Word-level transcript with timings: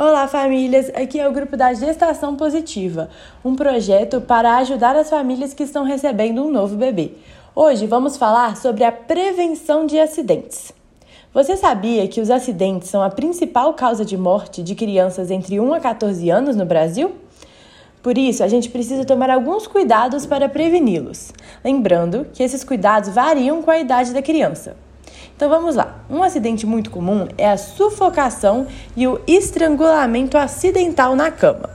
Olá, 0.00 0.28
famílias! 0.28 0.92
Aqui 0.94 1.18
é 1.18 1.28
o 1.28 1.32
grupo 1.32 1.56
da 1.56 1.74
Gestação 1.74 2.36
Positiva, 2.36 3.10
um 3.44 3.56
projeto 3.56 4.20
para 4.20 4.56
ajudar 4.58 4.94
as 4.94 5.10
famílias 5.10 5.52
que 5.52 5.64
estão 5.64 5.82
recebendo 5.82 6.40
um 6.40 6.52
novo 6.52 6.76
bebê. 6.76 7.14
Hoje 7.52 7.84
vamos 7.84 8.16
falar 8.16 8.56
sobre 8.56 8.84
a 8.84 8.92
prevenção 8.92 9.86
de 9.86 9.98
acidentes. 9.98 10.72
Você 11.34 11.56
sabia 11.56 12.06
que 12.06 12.20
os 12.20 12.30
acidentes 12.30 12.88
são 12.88 13.02
a 13.02 13.10
principal 13.10 13.74
causa 13.74 14.04
de 14.04 14.16
morte 14.16 14.62
de 14.62 14.76
crianças 14.76 15.32
entre 15.32 15.58
1 15.58 15.74
a 15.74 15.80
14 15.80 16.30
anos 16.30 16.54
no 16.54 16.64
Brasil? 16.64 17.16
Por 18.00 18.16
isso, 18.16 18.44
a 18.44 18.46
gente 18.46 18.70
precisa 18.70 19.04
tomar 19.04 19.30
alguns 19.30 19.66
cuidados 19.66 20.24
para 20.24 20.48
preveni-los. 20.48 21.32
Lembrando 21.64 22.24
que 22.32 22.44
esses 22.44 22.62
cuidados 22.62 23.12
variam 23.12 23.62
com 23.62 23.70
a 23.72 23.80
idade 23.80 24.12
da 24.12 24.22
criança. 24.22 24.76
Então 25.38 25.48
vamos 25.48 25.76
lá. 25.76 26.00
Um 26.10 26.20
acidente 26.24 26.66
muito 26.66 26.90
comum 26.90 27.28
é 27.38 27.48
a 27.48 27.56
sufocação 27.56 28.66
e 28.96 29.06
o 29.06 29.20
estrangulamento 29.24 30.36
acidental 30.36 31.14
na 31.14 31.30
cama. 31.30 31.70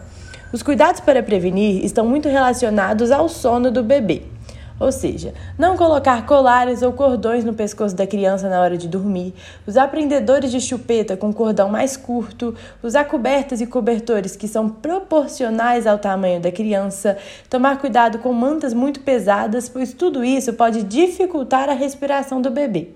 Os 0.51 0.61
cuidados 0.61 0.99
para 0.99 1.23
prevenir 1.23 1.81
estão 1.81 2.05
muito 2.05 2.27
relacionados 2.27 3.09
ao 3.09 3.29
sono 3.29 3.71
do 3.71 3.81
bebê. 3.81 4.23
Ou 4.77 4.91
seja, 4.91 5.33
não 5.57 5.77
colocar 5.77 6.25
colares 6.25 6.81
ou 6.81 6.91
cordões 6.91 7.45
no 7.45 7.53
pescoço 7.53 7.95
da 7.95 8.05
criança 8.05 8.49
na 8.49 8.59
hora 8.59 8.77
de 8.77 8.85
dormir, 8.85 9.33
usar 9.65 9.87
prendedores 9.87 10.51
de 10.51 10.59
chupeta 10.59 11.15
com 11.15 11.31
cordão 11.31 11.69
mais 11.69 11.95
curto, 11.95 12.53
usar 12.83 13.05
cobertas 13.05 13.61
e 13.61 13.65
cobertores 13.65 14.35
que 14.35 14.45
são 14.45 14.67
proporcionais 14.67 15.87
ao 15.87 15.97
tamanho 15.97 16.41
da 16.41 16.51
criança, 16.51 17.17
tomar 17.49 17.79
cuidado 17.79 18.19
com 18.19 18.33
mantas 18.33 18.73
muito 18.73 18.99
pesadas, 18.99 19.69
pois 19.69 19.93
tudo 19.93 20.21
isso 20.21 20.51
pode 20.51 20.83
dificultar 20.83 21.69
a 21.69 21.73
respiração 21.73 22.41
do 22.41 22.51
bebê. 22.51 22.89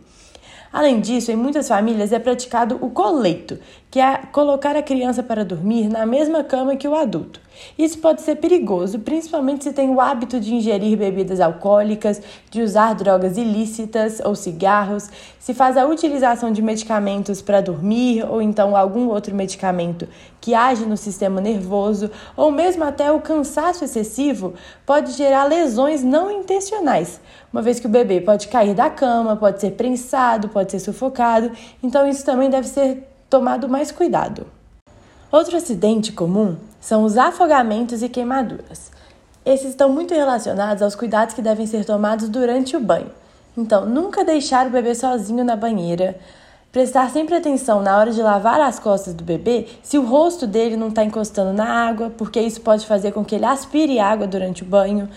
Além 0.71 0.99
disso, 0.99 1.31
em 1.31 1.35
muitas 1.35 1.67
famílias 1.67 2.11
é 2.11 2.19
praticado 2.19 2.77
o 2.81 2.89
coleito, 2.89 3.57
que 3.89 3.99
é 3.99 4.17
colocar 4.31 4.75
a 4.75 4.83
criança 4.83 5.23
para 5.23 5.45
dormir 5.45 5.87
na 5.87 6.05
mesma 6.05 6.43
cama 6.43 6.75
que 6.75 6.87
o 6.87 6.95
adulto. 6.95 7.39
Isso 7.77 7.97
pode 7.99 8.21
ser 8.21 8.35
perigoso, 8.35 8.99
principalmente 8.99 9.63
se 9.63 9.73
tem 9.73 9.89
o 9.89 9.99
hábito 9.99 10.39
de 10.39 10.53
ingerir 10.53 10.97
bebidas 10.97 11.39
alcoólicas, 11.39 12.21
de 12.51 12.61
usar 12.61 12.93
drogas 12.93 13.37
ilícitas 13.37 14.21
ou 14.23 14.35
cigarros, 14.35 15.09
se 15.39 15.53
faz 15.53 15.77
a 15.77 15.85
utilização 15.85 16.51
de 16.51 16.61
medicamentos 16.61 17.41
para 17.41 17.61
dormir 17.61 18.23
ou 18.29 18.41
então 18.41 18.75
algum 18.75 19.07
outro 19.07 19.33
medicamento 19.33 20.07
que 20.39 20.53
age 20.53 20.85
no 20.85 20.97
sistema 20.97 21.41
nervoso, 21.41 22.11
ou 22.35 22.51
mesmo 22.51 22.83
até 22.83 23.11
o 23.11 23.21
cansaço 23.21 23.83
excessivo 23.83 24.53
pode 24.85 25.13
gerar 25.13 25.45
lesões 25.45 26.03
não 26.03 26.29
intencionais, 26.29 27.19
uma 27.51 27.61
vez 27.61 27.79
que 27.79 27.87
o 27.87 27.89
bebê 27.89 28.21
pode 28.21 28.49
cair 28.49 28.75
da 28.75 28.89
cama, 28.89 29.35
pode 29.35 29.59
ser 29.59 29.71
prensado, 29.71 30.49
pode 30.57 30.71
ser 30.71 30.79
sufocado, 30.79 31.51
então 31.83 32.07
isso 32.07 32.25
também 32.25 32.49
deve 32.49 32.67
ser 32.67 33.07
tomado 33.29 33.69
mais 33.69 33.91
cuidado. 33.91 34.47
Outro 35.31 35.55
acidente 35.55 36.11
comum 36.11 36.55
são 36.81 37.03
os 37.03 37.15
afogamentos 37.15 38.01
e 38.01 38.09
queimaduras. 38.09 38.91
Esses 39.45 39.69
estão 39.69 39.87
muito 39.87 40.15
relacionados 40.15 40.81
aos 40.81 40.95
cuidados 40.95 41.35
que 41.35 41.43
devem 41.43 41.67
ser 41.67 41.85
tomados 41.85 42.27
durante 42.27 42.75
o 42.75 42.79
banho. 42.79 43.11
Então, 43.55 43.85
nunca 43.85 44.25
deixar 44.25 44.65
o 44.65 44.71
bebê 44.71 44.95
sozinho 44.95 45.43
na 45.43 45.55
banheira. 45.55 46.17
Prestar 46.71 47.11
sempre 47.11 47.35
atenção 47.35 47.83
na 47.83 47.95
hora 47.95 48.11
de 48.11 48.21
lavar 48.21 48.59
as 48.59 48.79
costas 48.79 49.13
do 49.13 49.23
bebê 49.23 49.67
se 49.83 49.97
o 49.97 50.05
rosto 50.05 50.47
dele 50.47 50.75
não 50.75 50.87
está 50.87 51.03
encostando 51.03 51.53
na 51.53 51.87
água, 51.87 52.11
porque 52.17 52.41
isso 52.41 52.61
pode 52.61 52.87
fazer 52.87 53.11
com 53.11 53.23
que 53.23 53.35
ele 53.35 53.45
aspire 53.45 53.99
água 53.99 54.25
durante 54.25 54.63
o 54.63 54.65
banho. 54.65 55.07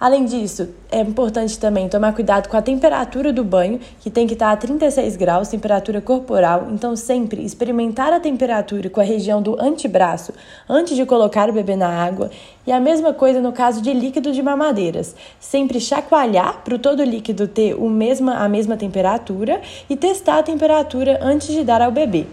Além 0.00 0.24
disso, 0.24 0.66
é 0.90 1.00
importante 1.00 1.58
também 1.58 1.86
tomar 1.86 2.14
cuidado 2.14 2.48
com 2.48 2.56
a 2.56 2.62
temperatura 2.62 3.34
do 3.34 3.44
banho, 3.44 3.78
que 4.00 4.08
tem 4.08 4.26
que 4.26 4.32
estar 4.32 4.50
a 4.50 4.56
36 4.56 5.14
graus, 5.16 5.48
temperatura 5.48 6.00
corporal. 6.00 6.68
Então, 6.70 6.96
sempre 6.96 7.44
experimentar 7.44 8.10
a 8.10 8.18
temperatura 8.18 8.88
com 8.88 8.98
a 8.98 9.04
região 9.04 9.42
do 9.42 9.60
antebraço 9.60 10.32
antes 10.66 10.96
de 10.96 11.04
colocar 11.04 11.50
o 11.50 11.52
bebê 11.52 11.76
na 11.76 11.86
água. 11.86 12.30
E 12.66 12.72
a 12.72 12.80
mesma 12.80 13.12
coisa 13.12 13.42
no 13.42 13.52
caso 13.52 13.82
de 13.82 13.92
líquido 13.92 14.32
de 14.32 14.42
mamadeiras. 14.42 15.14
Sempre 15.38 15.78
chacoalhar 15.78 16.62
para 16.64 16.76
o 16.76 16.78
todo 16.78 17.04
líquido 17.04 17.46
ter 17.46 17.74
o 17.74 17.90
a 18.34 18.48
mesma 18.48 18.78
temperatura 18.78 19.60
e 19.88 19.96
testar 19.96 20.38
a 20.38 20.42
temperatura 20.42 21.18
antes 21.20 21.48
de 21.48 21.62
dar 21.62 21.82
ao 21.82 21.92
bebê. 21.92 22.26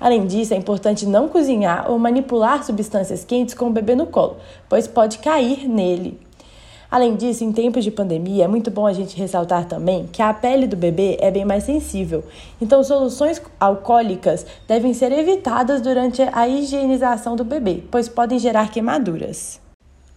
Além 0.00 0.26
disso, 0.26 0.54
é 0.54 0.56
importante 0.56 1.06
não 1.06 1.28
cozinhar 1.28 1.88
ou 1.88 2.00
manipular 2.00 2.64
substâncias 2.64 3.24
quentes 3.24 3.54
com 3.54 3.68
o 3.68 3.72
bebê 3.72 3.94
no 3.94 4.06
colo, 4.06 4.38
pois 4.68 4.88
pode 4.88 5.18
cair 5.18 5.68
nele. 5.68 6.18
Além 6.92 7.16
disso, 7.16 7.42
em 7.42 7.50
tempos 7.52 7.84
de 7.84 7.90
pandemia, 7.90 8.44
é 8.44 8.46
muito 8.46 8.70
bom 8.70 8.86
a 8.86 8.92
gente 8.92 9.16
ressaltar 9.16 9.64
também 9.64 10.06
que 10.12 10.20
a 10.20 10.34
pele 10.34 10.66
do 10.66 10.76
bebê 10.76 11.16
é 11.22 11.30
bem 11.30 11.42
mais 11.42 11.64
sensível. 11.64 12.22
Então, 12.60 12.84
soluções 12.84 13.40
alcoólicas 13.58 14.44
devem 14.68 14.92
ser 14.92 15.10
evitadas 15.10 15.80
durante 15.80 16.20
a 16.20 16.46
higienização 16.46 17.34
do 17.34 17.44
bebê, 17.44 17.82
pois 17.90 18.10
podem 18.10 18.38
gerar 18.38 18.70
queimaduras. 18.70 19.58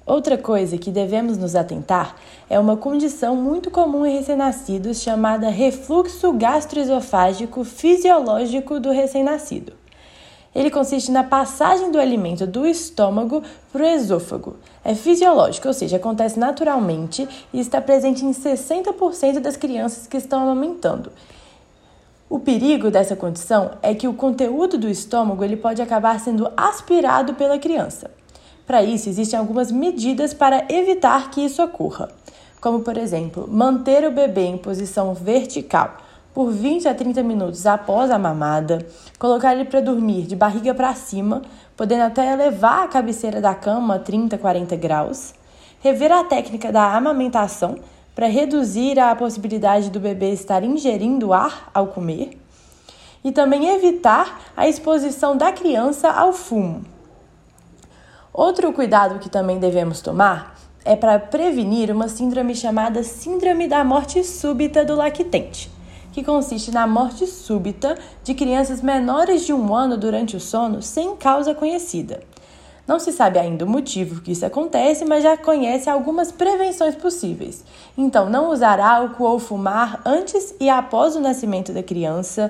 Outra 0.06 0.38
coisa 0.38 0.78
que 0.78 0.92
devemos 0.92 1.38
nos 1.38 1.56
atentar 1.56 2.18
é 2.50 2.60
uma 2.60 2.76
condição 2.76 3.38
muito 3.38 3.72
comum 3.72 4.06
em 4.06 4.18
recém-nascidos 4.18 5.02
chamada 5.02 5.48
refluxo 5.48 6.34
gastroesofágico 6.34 7.64
fisiológico 7.64 8.82
do 8.82 8.92
recém-nascido. 8.92 9.85
Ele 10.56 10.72
consiste 10.72 11.12
na 11.12 11.22
passagem 11.22 11.92
do 11.92 12.00
alimento 12.00 12.48
do 12.48 12.66
estômago 12.66 13.44
para 13.74 13.84
o 13.84 13.86
esôfago. 13.86 14.56
É 14.86 14.96
fisiológico, 14.96 15.68
ou 15.68 15.74
seja, 15.74 15.98
acontece 15.98 16.40
naturalmente 16.40 17.28
e 17.52 17.60
está 17.60 17.82
presente 17.82 18.24
em 18.24 18.32
60% 18.32 19.42
das 19.42 19.58
crianças 19.58 20.08
que 20.08 20.16
estão 20.16 20.42
amamentando. 20.44 21.12
O 22.30 22.40
perigo 22.40 22.90
dessa 22.90 23.18
condição 23.18 23.72
é 23.82 23.94
que 23.94 24.08
o 24.08 24.14
conteúdo 24.14 24.78
do 24.78 24.90
estômago 24.90 25.44
ele 25.44 25.58
pode 25.58 25.82
acabar 25.82 26.20
sendo 26.22 26.50
aspirado 26.56 27.34
pela 27.34 27.60
criança. 27.60 28.10
Para 28.66 28.82
isso, 28.82 29.10
existem 29.10 29.38
algumas 29.38 29.72
medidas 29.72 30.34
para 30.34 30.66
evitar 30.70 31.30
que 31.30 31.42
isso 31.42 31.62
ocorra, 31.62 32.10
como, 32.62 32.80
por 32.80 32.98
exemplo, 32.98 33.48
manter 33.48 34.08
o 34.08 34.12
bebê 34.12 34.46
em 34.46 34.58
posição 34.58 35.14
vertical 35.14 35.98
por 36.36 36.52
20 36.52 36.90
a 36.90 36.94
30 36.94 37.24
minutos 37.24 37.66
após 37.66 38.12
a 38.12 38.20
mamada, 38.20 38.86
colocar 39.18 39.56
ele 39.56 39.64
para 39.64 39.80
dormir 39.80 40.24
de 40.24 40.36
barriga 40.36 40.74
para 40.74 40.94
cima, 40.94 41.42
podendo 41.78 42.04
até 42.04 42.34
elevar 42.34 42.84
a 42.84 42.88
cabeceira 42.90 43.40
da 43.40 43.56
cama 43.56 43.96
a 43.96 44.00
30, 44.00 44.38
40 44.38 44.76
graus, 44.76 45.34
rever 45.80 46.12
a 46.12 46.26
técnica 46.26 46.74
da 46.74 46.94
amamentação 46.94 47.80
para 48.14 48.28
reduzir 48.28 49.00
a 49.00 49.16
possibilidade 49.16 49.90
do 49.90 49.98
bebê 49.98 50.32
estar 50.32 50.62
ingerindo 50.62 51.32
ar 51.32 51.72
ao 51.74 51.88
comer 51.88 52.38
e 53.24 53.32
também 53.32 53.70
evitar 53.70 54.42
a 54.58 54.68
exposição 54.68 55.38
da 55.38 55.54
criança 55.54 56.12
ao 56.12 56.34
fumo. 56.34 56.84
Outro 58.34 58.74
cuidado 58.74 59.20
que 59.20 59.30
também 59.30 59.58
devemos 59.58 60.02
tomar 60.02 60.60
é 60.84 60.98
para 60.98 61.18
prevenir 61.18 61.90
uma 61.92 62.10
síndrome 62.10 62.54
chamada 62.54 63.04
Síndrome 63.04 63.70
da 63.70 63.86
Morte 63.86 64.22
Súbita 64.22 64.84
do 64.84 64.98
Lactente 64.98 65.74
que 66.16 66.24
consiste 66.24 66.72
na 66.72 66.88
morte 66.88 67.28
súbita 67.28 67.98
de 68.24 68.34
crianças 68.34 68.82
menores 68.82 69.46
de 69.46 69.52
um 69.52 69.76
ano 69.76 69.98
durante 69.98 70.38
o 70.38 70.40
sono 70.40 70.82
sem 70.82 71.14
causa 71.18 71.54
conhecida. 71.54 72.22
Não 72.88 73.00
se 73.00 73.12
sabe 73.12 73.38
ainda 73.38 73.66
o 73.66 73.70
motivo 73.70 74.22
que 74.22 74.32
isso 74.32 74.46
acontece, 74.46 75.04
mas 75.04 75.24
já 75.24 75.36
conhece 75.36 75.90
algumas 75.90 76.32
prevenções 76.32 76.96
possíveis. 76.96 77.66
Então, 77.98 78.30
não 78.30 78.50
usar 78.50 78.80
álcool 78.80 79.26
ou 79.26 79.40
fumar 79.40 80.02
antes 80.06 80.56
e 80.58 80.70
após 80.70 81.18
o 81.18 81.20
nascimento 81.20 81.74
da 81.74 81.84
criança, 81.84 82.50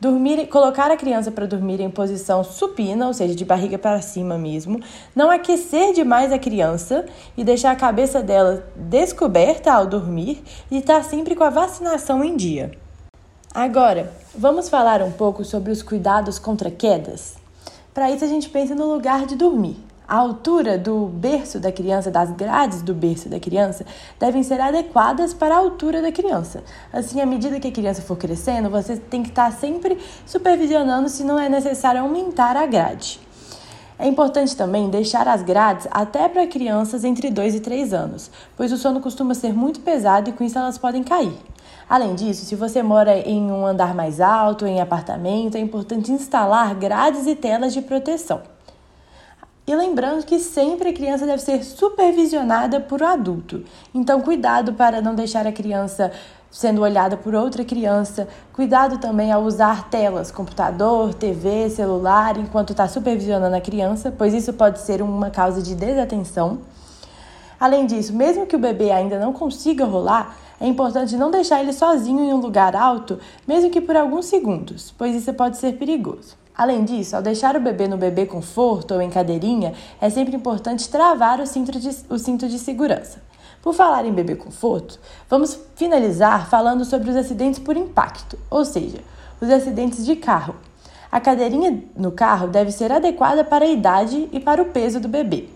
dormir, 0.00 0.48
colocar 0.48 0.90
a 0.90 0.96
criança 0.96 1.30
para 1.30 1.46
dormir 1.46 1.80
em 1.80 1.88
posição 1.88 2.42
supina, 2.42 3.06
ou 3.06 3.14
seja, 3.14 3.36
de 3.36 3.44
barriga 3.44 3.78
para 3.78 4.02
cima 4.02 4.36
mesmo, 4.36 4.80
não 5.14 5.30
aquecer 5.30 5.92
demais 5.92 6.32
a 6.32 6.40
criança 6.40 7.06
e 7.36 7.44
deixar 7.44 7.70
a 7.70 7.76
cabeça 7.76 8.20
dela 8.20 8.66
descoberta 8.74 9.72
ao 9.72 9.86
dormir 9.86 10.42
e 10.68 10.78
estar 10.78 11.04
sempre 11.04 11.36
com 11.36 11.44
a 11.44 11.50
vacinação 11.50 12.24
em 12.24 12.34
dia. 12.34 12.84
Agora, 13.56 14.12
vamos 14.34 14.68
falar 14.68 15.00
um 15.00 15.10
pouco 15.10 15.42
sobre 15.42 15.72
os 15.72 15.80
cuidados 15.80 16.38
contra 16.38 16.70
quedas? 16.70 17.36
Para 17.94 18.10
isso, 18.10 18.22
a 18.22 18.28
gente 18.28 18.50
pensa 18.50 18.74
no 18.74 18.84
lugar 18.84 19.24
de 19.24 19.34
dormir. 19.34 19.78
A 20.06 20.16
altura 20.16 20.76
do 20.76 21.06
berço 21.06 21.58
da 21.58 21.72
criança, 21.72 22.10
das 22.10 22.30
grades 22.32 22.82
do 22.82 22.92
berço 22.92 23.30
da 23.30 23.40
criança, 23.40 23.86
devem 24.20 24.42
ser 24.42 24.60
adequadas 24.60 25.32
para 25.32 25.54
a 25.54 25.58
altura 25.58 26.02
da 26.02 26.12
criança. 26.12 26.62
Assim, 26.92 27.18
à 27.18 27.24
medida 27.24 27.58
que 27.58 27.68
a 27.68 27.72
criança 27.72 28.02
for 28.02 28.18
crescendo, 28.18 28.68
você 28.68 28.98
tem 28.98 29.22
que 29.22 29.30
estar 29.30 29.50
sempre 29.52 29.98
supervisionando 30.26 31.08
se 31.08 31.24
não 31.24 31.38
é 31.38 31.48
necessário 31.48 32.02
aumentar 32.02 32.58
a 32.58 32.66
grade. 32.66 33.25
É 33.98 34.06
importante 34.06 34.54
também 34.54 34.90
deixar 34.90 35.26
as 35.26 35.42
grades 35.42 35.88
até 35.90 36.28
para 36.28 36.46
crianças 36.46 37.02
entre 37.02 37.30
2 37.30 37.54
e 37.54 37.60
3 37.60 37.94
anos, 37.94 38.30
pois 38.54 38.70
o 38.70 38.76
sono 38.76 39.00
costuma 39.00 39.32
ser 39.32 39.54
muito 39.54 39.80
pesado 39.80 40.28
e 40.28 40.32
com 40.34 40.44
isso 40.44 40.58
elas 40.58 40.76
podem 40.76 41.02
cair. 41.02 41.34
Além 41.88 42.14
disso, 42.14 42.44
se 42.44 42.54
você 42.54 42.82
mora 42.82 43.16
em 43.18 43.50
um 43.50 43.64
andar 43.64 43.94
mais 43.94 44.20
alto, 44.20 44.66
em 44.66 44.80
apartamento, 44.80 45.56
é 45.56 45.60
importante 45.60 46.12
instalar 46.12 46.74
grades 46.74 47.26
e 47.26 47.34
telas 47.34 47.72
de 47.72 47.80
proteção. 47.80 48.42
E 49.66 49.74
lembrando 49.74 50.24
que 50.24 50.38
sempre 50.38 50.90
a 50.90 50.92
criança 50.92 51.26
deve 51.26 51.42
ser 51.42 51.64
supervisionada 51.64 52.78
por 52.80 53.02
um 53.02 53.06
adulto. 53.06 53.64
Então, 53.92 54.20
cuidado 54.20 54.74
para 54.74 55.00
não 55.00 55.14
deixar 55.14 55.44
a 55.44 55.50
criança 55.50 56.12
sendo 56.56 56.80
olhada 56.80 57.18
por 57.18 57.34
outra 57.34 57.62
criança. 57.62 58.26
Cuidado 58.50 58.96
também 58.96 59.30
ao 59.30 59.42
usar 59.42 59.90
telas, 59.90 60.30
computador, 60.30 61.12
TV, 61.12 61.68
celular, 61.68 62.38
enquanto 62.38 62.70
está 62.70 62.88
supervisionando 62.88 63.54
a 63.54 63.60
criança, 63.60 64.10
pois 64.16 64.32
isso 64.32 64.54
pode 64.54 64.78
ser 64.78 65.02
uma 65.02 65.28
causa 65.28 65.60
de 65.60 65.74
desatenção. 65.74 66.60
Além 67.60 67.84
disso, 67.84 68.14
mesmo 68.14 68.46
que 68.46 68.56
o 68.56 68.58
bebê 68.58 68.90
ainda 68.90 69.18
não 69.18 69.34
consiga 69.34 69.84
rolar, 69.84 70.34
é 70.58 70.66
importante 70.66 71.14
não 71.18 71.30
deixar 71.30 71.60
ele 71.60 71.74
sozinho 71.74 72.24
em 72.24 72.32
um 72.32 72.40
lugar 72.40 72.74
alto, 72.74 73.20
mesmo 73.46 73.68
que 73.68 73.82
por 73.82 73.94
alguns 73.94 74.24
segundos, 74.24 74.94
pois 74.96 75.14
isso 75.14 75.34
pode 75.34 75.58
ser 75.58 75.74
perigoso. 75.74 76.38
Além 76.56 76.84
disso, 76.84 77.14
ao 77.14 77.20
deixar 77.20 77.54
o 77.54 77.60
bebê 77.60 77.86
no 77.86 77.98
bebê 77.98 78.24
conforto 78.24 78.94
ou 78.94 79.02
em 79.02 79.10
cadeirinha, 79.10 79.74
é 80.00 80.08
sempre 80.08 80.34
importante 80.34 80.88
travar 80.88 81.38
o 81.38 81.46
cinto 81.46 81.78
de, 81.78 81.90
o 82.08 82.18
cinto 82.18 82.48
de 82.48 82.58
segurança. 82.58 83.25
Por 83.66 83.74
falar 83.74 84.04
em 84.04 84.12
bebê 84.12 84.36
conforto, 84.36 85.00
vamos 85.28 85.58
finalizar 85.74 86.48
falando 86.48 86.84
sobre 86.84 87.10
os 87.10 87.16
acidentes 87.16 87.58
por 87.58 87.76
impacto, 87.76 88.38
ou 88.48 88.64
seja, 88.64 88.98
os 89.40 89.50
acidentes 89.50 90.06
de 90.06 90.14
carro. 90.14 90.54
A 91.10 91.20
cadeirinha 91.20 91.82
no 91.96 92.12
carro 92.12 92.46
deve 92.46 92.70
ser 92.70 92.92
adequada 92.92 93.42
para 93.42 93.64
a 93.64 93.68
idade 93.68 94.28
e 94.30 94.38
para 94.38 94.62
o 94.62 94.66
peso 94.66 95.00
do 95.00 95.08
bebê. 95.08 95.48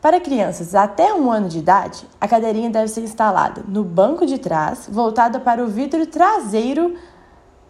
Para 0.00 0.20
crianças 0.20 0.76
até 0.76 1.12
um 1.12 1.28
ano 1.32 1.48
de 1.48 1.58
idade, 1.58 2.06
a 2.20 2.28
cadeirinha 2.28 2.70
deve 2.70 2.86
ser 2.86 3.00
instalada 3.00 3.64
no 3.66 3.82
banco 3.82 4.24
de 4.24 4.38
trás, 4.38 4.88
voltada 4.88 5.40
para 5.40 5.60
o 5.60 5.66
vidro 5.66 6.06
traseiro 6.06 6.94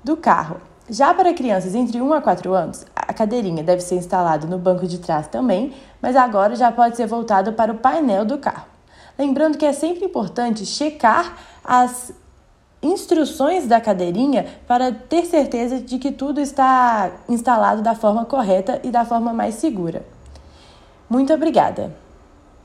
do 0.05 0.15
carro. 0.15 0.59
Já 0.91 1.15
para 1.15 1.33
crianças 1.33 1.75
entre 1.75 2.03
1 2.03 2.13
a 2.13 2.21
4 2.21 2.53
anos, 2.53 2.85
a 2.95 3.15
cadeirinha 3.15 3.65
deve 3.65 3.81
ser 3.81 3.95
instalada 3.95 4.47
no 4.47 4.59
banco 4.59 4.87
de 4.87 4.99
trás 4.99 5.27
também, 5.27 5.73
mas 6.03 6.17
agora 6.17 6.55
já 6.55 6.71
pode 6.71 6.99
ser 6.99 7.07
voltada 7.07 7.51
para 7.51 7.73
o 7.73 7.79
painel 7.79 8.27
do 8.27 8.37
carro. 8.37 8.72
Lembrando 9.19 9.59
que 9.59 9.67
é 9.67 9.73
sempre 9.73 10.05
importante 10.05 10.65
checar 10.65 11.37
as 11.65 12.13
instruções 12.83 13.67
da 13.67 13.81
cadeirinha 13.81 14.47
para 14.67 14.91
ter 14.91 15.25
certeza 15.25 15.81
de 15.81 15.99
que 15.99 16.11
tudo 16.11 16.41
está 16.41 17.13
instalado 17.29 17.83
da 17.83 17.95
forma 17.95 18.25
correta 18.25 18.81
e 18.83 18.91
da 18.91 19.05
forma 19.05 19.33
mais 19.33 19.55
segura. 19.57 20.05
Muito 21.09 21.33
obrigada! 21.33 21.95